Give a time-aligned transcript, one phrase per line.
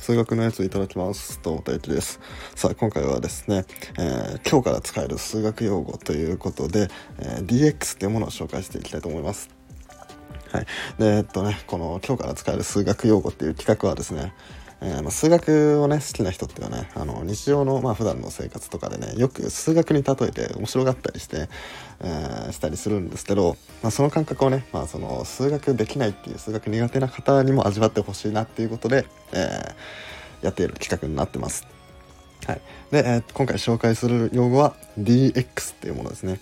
[0.00, 2.20] 数学のやついただきますどうも大輝です。
[2.54, 3.66] さあ今回はですね、
[3.98, 6.88] えー、今日から使える数学用語ということで、
[7.18, 9.50] えー、DX というものを紹介していきたいと思います。
[10.50, 10.66] はい。
[10.98, 14.32] でえっとねこの今日から使える数学用語っていう企画はですね
[14.82, 21.48] えー、まあ、数学をね好きな人っていうのはねあの日常のまあ普段の生活とかでねよく数学に例えて面白がったりして、
[22.00, 31.66] えー、したりするんですけど、まあ、その感覚をね、まあ、その数学できないっていう数学苦手な方にも味わってほしいなっていうことで、えー、やっている企画になってます。
[32.46, 36.40] はい、で、えー、今回紹介する用語は DX っていうものですね。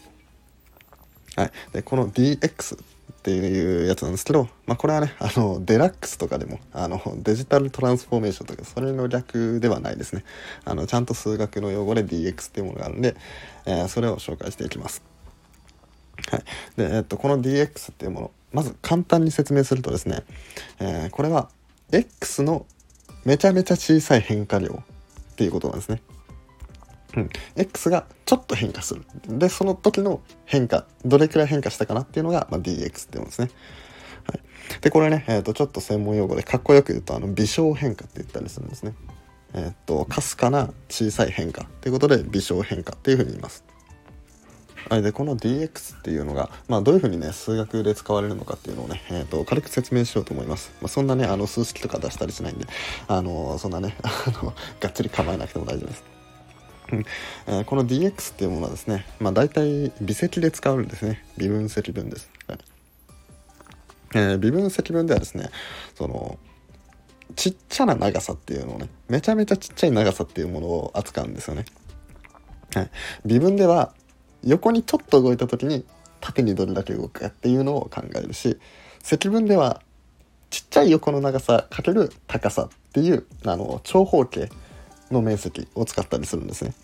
[1.34, 2.78] はい、でこの DX
[3.12, 10.24] っていうやつなんですけど、まあ、これはねあのデラックスとかでもあのデジタルトランスフォーメーションとかそれの略ではないですね
[10.64, 13.16] あのちゃんと数学の用語で DX っていうものがあるんで、
[13.66, 15.02] えー、それを紹介していきます。
[16.30, 16.44] はい
[16.76, 20.24] でえっと、この DX っていうものまず簡単に説明するとですね、
[20.80, 21.48] えー、これは
[21.92, 22.66] X の
[23.24, 24.82] めちゃめちゃ小さい変化量
[25.32, 26.02] っていうことなんですね。
[27.18, 29.04] うん、X がちょっと変化する。
[29.26, 33.50] で、その時の変化、どれくらい変化したかなっていうのが、まあ、DX っていうんですね。
[34.24, 34.40] はい、
[34.80, 38.94] で、これね、えーと、ちょっと専門用語でかっこよく言うと、あの微小変化って言ったりするんですね。
[39.54, 43.64] えっ、と、かすかな小さい変化っていうことで微小変化っていうふうに言います。
[44.88, 52.66] はい、でこの DX っていうのが、まあ、どういうふうにね数学で使われるのかっていうのをね、えーと、軽く説明しようと思います、まあ、そんなねあの数式とか出したりしないんで
[53.06, 56.04] あのそんなね あのがっつり構えなくても大丈夫です
[57.46, 61.24] えー、この DX っていうものはですね、まあ、大体微積で使うんですね。
[61.36, 62.58] 微分積分です、はい。
[64.14, 65.50] えー、微分積分ではですね
[65.94, 66.38] その
[67.36, 71.64] ちっちゃな長さっていうのをねめちゃめちゃちっちゃい長さっていうものを扱うんですよね、
[72.74, 72.90] はい、
[73.26, 73.92] 微分では
[74.44, 75.84] 横にちょっと動いた時に
[76.20, 78.58] 縦にどれだけ動くかっていうのを考えるし
[79.02, 79.82] 積分では
[80.50, 84.48] ちっちゃい横の長さかける高さっていうあの長方形
[85.10, 86.74] の面積を使ったりするんですね。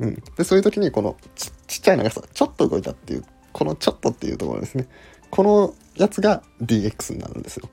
[0.00, 4.88] うん、でそういう時にこのちちっちゃい長さちょっと動いたっていうこのちょっとっていうところですね
[5.30, 7.68] このやつが DX になるんですよ。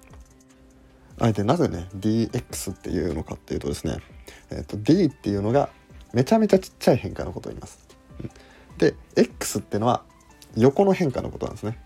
[1.20, 3.98] あえてなぜね DX っていうのかっていうとですね、
[4.52, 5.70] えーと、D っていうのが
[6.14, 7.80] めちゃめちゃちっちゃい変化のことを言います。
[8.78, 10.04] で X っていうのは
[10.56, 11.80] 横の変化のことなんですね。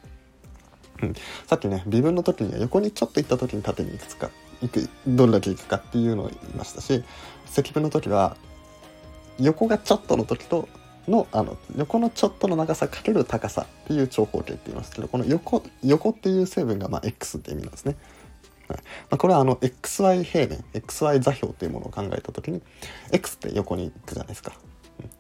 [1.02, 1.14] うん、
[1.48, 4.30] さっきね微分の時には横にちょっと行った時に縦にいくつか
[4.62, 7.04] いくどれだけいくかっていうのを言いましたし
[7.46, 8.38] 積分の時は
[9.40, 10.68] 横がちょっとの時と
[11.08, 17.98] のあの横のちょっとの長さかける高さっていう長方形って言いますけどこの横横っていう成分がまあ x って意味なんですね。
[19.10, 22.62] まあ、これはあの xy 平面 xy 座標っていうものを考えた時に
[23.12, 24.54] x って横に行くじゃないですか。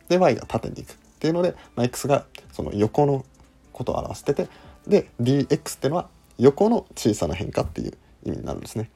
[0.07, 3.25] で y が縦に行くっていうので、まあ、x がその横の
[3.73, 4.47] ことを表してて
[4.87, 8.89] で dx っていうのは横の小さな変化っていう意味になるんですね。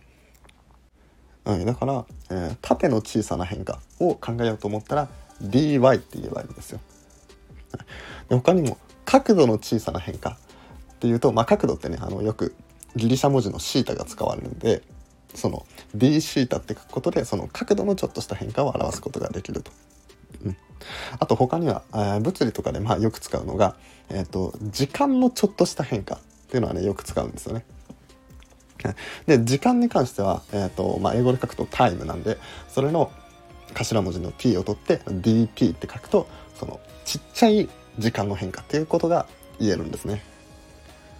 [1.45, 5.07] はい、だから、えー、縦の小さな変化を考えようと思ったら
[5.41, 6.79] dy って言えばいいんですよ。
[8.29, 12.55] で他にも角度の小さな変化っていうと、まあ、角度ってねあのよく
[12.95, 14.81] ギリシャ文字のシータが使われるんで
[15.35, 19.72] その d シータって書くことでその角度のちょっとした変化を表すことができると。
[20.45, 20.57] うん、
[21.19, 23.75] あと他には、えー、物理とかでまあよく使うのが、
[24.09, 27.66] えーと時間のちょっとした変化っていうのはねよく使うんですよね。
[29.25, 32.38] で時間に関しては、えーとまあ、英語で書くとタイムなんで
[32.68, 33.12] それの
[33.73, 39.25] 頭文字の t を取って dt って書くとそのちっちゃい時間の変化っていうことが
[39.59, 40.23] 言えるんですね。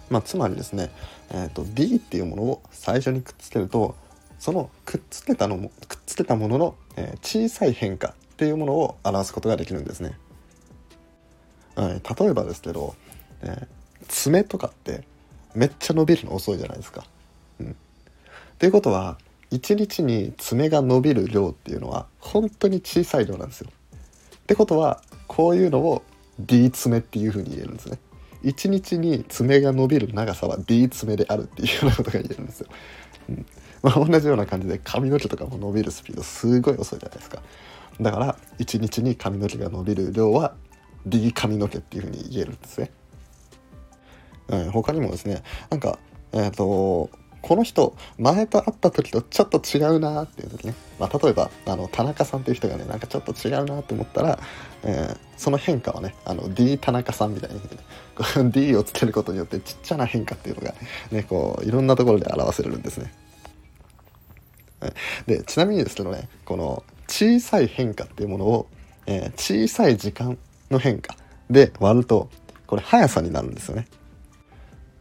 [0.08, 0.90] まあ、つまりですね、
[1.30, 3.96] えーと、d っていうものを最初にくっつけると
[4.38, 10.18] そのくっつけたのもくっつけたものの、えー、小さい変化っていうものを表すことができるんですね。
[11.74, 12.94] はい、例えばですけど、
[13.42, 13.66] えー、
[14.08, 15.04] 爪とかって
[15.54, 17.04] めっちゃ伸びるの遅いじゃないですか。
[18.58, 19.18] ということは
[19.50, 23.70] 1日に爪が伸びる量っていうのは本当に小さい量なんですよ。
[24.36, 26.02] ってことはこういうのを
[26.38, 27.98] D 爪っていうふうに言えるんですね。
[28.44, 32.68] 1日に爪が伸びる長さは D 爪であるっていうようなことが言えるんですよ。
[33.28, 33.46] うん
[33.82, 37.42] まあ、同じような感じで髪の毛とかも伸びるスピードすごい遅いじゃないですか。
[38.00, 40.54] だから1日に髪の毛が伸びる量は
[41.06, 42.90] D 髪の毛っていうふうに言えるんですね。
[44.48, 45.98] うん、他にもですねなんか
[46.32, 47.10] えっ、ー、と
[47.46, 54.40] この人前と会った時とちょっと違うなっていう時ね、まあ、例えばあの田中さんっていう人がねなんかちょっと違うなって思ったら、
[54.82, 60.74] えー、その変化はねあの D 田中さんみたいに、ね、 D をつけることによってちっちゃな変化っていうのが
[61.12, 63.14] ねこういろんなところで表せるんですね。
[65.28, 68.66] でちなみにですけどねこの小さい変化っていうものを、
[69.06, 70.36] えー、小さい時間
[70.68, 71.14] の変化
[71.48, 72.28] で割ると
[72.66, 73.86] これ速さになるんですよね。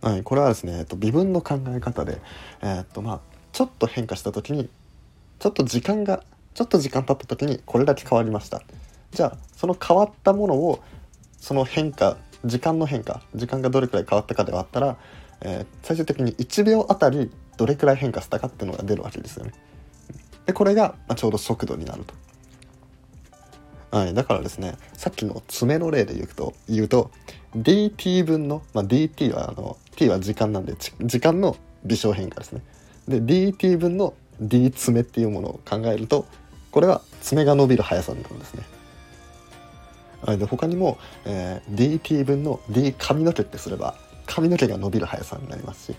[0.06, 2.22] はい、これはですね、えっと、微分の考え方で、
[2.62, 3.20] え、っとまあ、
[3.52, 4.70] ちょっと変化した時に
[5.40, 6.24] ちょっと時間が
[6.54, 8.62] ちょっと時間経った時にこれだけ変わりました
[9.10, 10.84] じゃあその変わったものを
[11.40, 14.98] その変化時間の変化時間がどれくらい変わったかで割ったら、
[15.42, 19.54] えー、最終的に1秒あたりどれくらい変化したかっていうのが出るわけですよね。
[20.46, 22.14] でこれが、まあ、ちょうど速度になると。
[23.92, 27.12] はい、だからですねさっきの爪の例で言うと言うと
[27.56, 31.56] dt 分の、まあ、dt はあの t は時間なんで時間の
[31.86, 32.62] 微小変化ですね。
[33.08, 36.26] で dt 分の d 爪っていうものを考えると
[36.72, 38.64] これは爪が伸びる速さになるんですね。
[40.38, 43.96] で他にも、えー、dt 分の d 髪の毛ってすれば
[44.26, 45.96] 髪の毛が伸びる速さになりますし、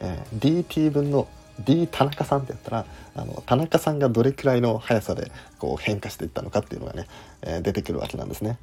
[0.00, 1.28] えー、dt 分の
[1.60, 7.06] D 田中さんってやったらあの田中さんがどれくらいの速さでこう変化していったのかっていうのがね、
[7.42, 8.58] えー、出てくるわけなんですね。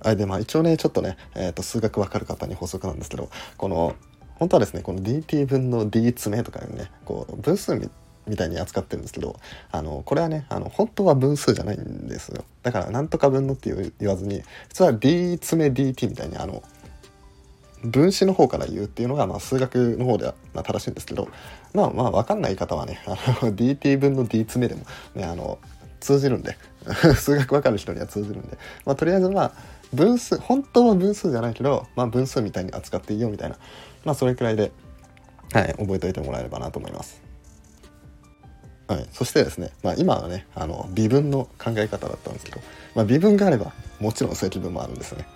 [0.00, 3.94] あでまあ一応ねちょっとね、えー、と数学わかる方に補足なんですけどこの
[4.36, 7.80] 本当はですねこの dt 分の d 詰めとかねこう分数
[8.26, 9.36] みたいに扱ってるんですけど
[9.70, 16.62] あのこれはねあの本当は分数じゃないんですよだからなんとか分のって言わずに普通は d 詰め dt みたいにあの
[17.84, 21.28] 分子の方から言うっていうのが、まあ、数学の方では、まあ、正しいんですけど
[21.74, 23.10] まあまあ分かんない方はね あ
[23.44, 25.58] の dt 分の d 詰めでもねあの
[26.00, 26.56] 通じるんで
[27.16, 29.52] 数学分かる人には通じるんで、まあ、とりあえずまあ
[29.92, 33.56] 分数本当は分数じゃないけど、まあ、分数みたいに扱っていいよみたいな
[34.04, 34.72] まあそれくらいで、
[35.52, 37.22] はい、覚えておいてもらえればなと思います。
[38.86, 42.60] はい、そしてですね、まあ、今はねあの微分の考え方だったんですけど、
[42.94, 45.26] まあ、微分があればもちろん積分もあるんですね。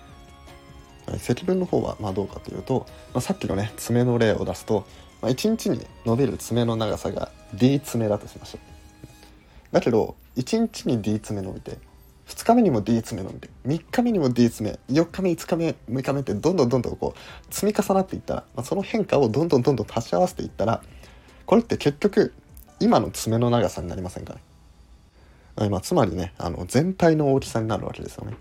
[1.19, 4.85] 積分の方はまどうかというと、まあ、さっきのね爪の例を出すと、
[5.21, 11.77] まあ、1日に伸びる爪の長さが D 爪だとしましょうだけど1日に D 爪伸びて
[12.27, 20.81] 2日目にも D 爪伸びて3日目にも D 爪4日目5日目6日目ってどんどんどんどんこう積み重なっていったら、まあ、その変化をどんどんどんどん足し合わせていったら
[21.45, 22.33] これって結局
[22.79, 28.37] 今の爪の長さになりませんかね、まあ、つまりねあの全体の大きさになるわけですよね。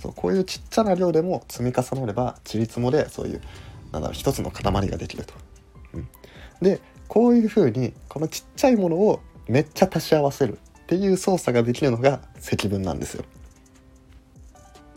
[0.00, 3.40] そうこういうちっちゃな量でも積み重なればちりつもでそういう
[3.92, 5.34] なんだろう一つの塊ができると。
[5.94, 6.08] うん、
[6.60, 13.24] でこういうふうにこのちっちゃいものをめっちゃ足し合わせるっていう操作ができるのが積分なんですよ。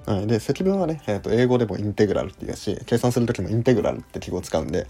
[0.05, 4.87] はい、で積分はね、えー、と英語でもインテグラルっていうし計算する時もインテグラルって記号を使うんで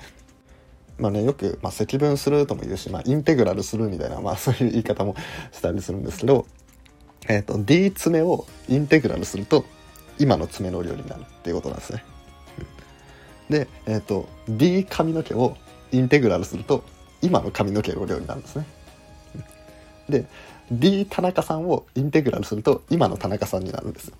[0.99, 5.15] まあね、よく、まあ、積分するとも言うし、まあ、インテグラルするみたいな、まあ、そういう言い方も
[5.51, 6.47] したりするんですけど、
[7.27, 9.65] えっ、ー、と D 詰めをインテグラルすると
[10.19, 12.03] 今の爪の量になるっていうことなんですね。
[13.49, 15.57] で、えっ、ー、と D 髪の毛を
[15.91, 16.83] インテグラルすると
[17.21, 18.65] 今の髪の毛の量になるんですね。
[20.09, 20.25] で
[20.71, 24.11] D 田中さんをインテグラルすると今の田中さんになるんです。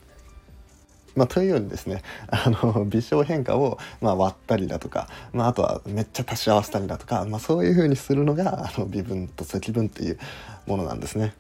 [1.16, 10.20] まあ、というようにですねあの 微小変化を、まあ、割ったりだとか、まあ、あとはめっちゃ足し合わせたりだとか、まあ、そういうふうにするのがあの微分と積分っていう
[10.68, 11.34] ものなんですね。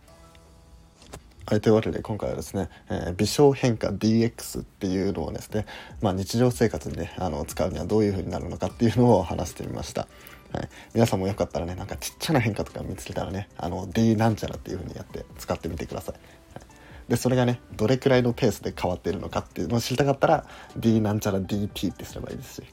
[1.49, 5.65] はい、というわけで今回はですね、えー、微小変化 DX っていうのをですね、
[6.01, 10.09] まあ、日常生活にねあの使うにはどういう風になるのかっていうのを話してみました。
[10.51, 16.15] はい、皆さんもよかったらねなんかちっちゃな変化とか見つけたらねあの D なんちゃらっていう風にやって使ってみてください。
[16.15, 16.19] は
[16.59, 16.65] い、
[17.07, 20.45] でそれがねどれくらいのペースで変わっているのかっていうのを知りたかったら
[20.75, 22.63] D なんちゃら DT ってすればいいですし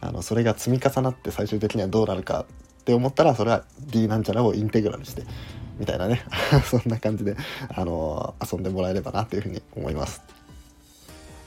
[0.00, 2.44] あのそれが積み重なって最終的にはどうなるか
[2.80, 5.22] って思ったらそれは D なんちゃらをインテグラルして
[5.76, 6.24] みたいなね
[6.64, 7.36] そんな感じで、
[7.74, 10.22] あの遊んでもらえればなというふうに思います。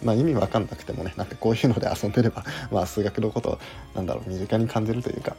[0.04, 3.60] まあ意味わかんなくてもねなんかこういうので遊んでれば、 まあ、数学のことを
[3.96, 5.36] なんだろう身近に感じるというか、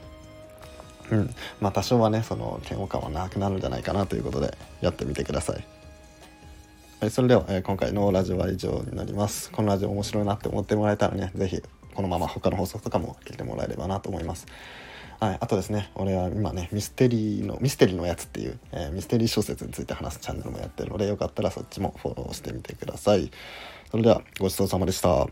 [1.11, 5.65] うんまあ、多少はねその嫌悪感はなくなるんじゃないかなということでやってみてください。
[7.01, 9.51] はい、それでは、えー、今回のラジオは以上になります。
[9.51, 11.63] このラジオ面白いなって思ってもらえたらね、是非
[11.95, 14.47] このまま他の放送とかも聞いてもらえればなと思います。
[15.21, 23.31] はい、あとですね俺は今ねミステリーのミステリーのやつっていう、えー、ミステリー小説について話すチャンネルもやってるのでよかったらそっちもフォローしてみてください。
[23.91, 25.29] それではごちそうさまでした。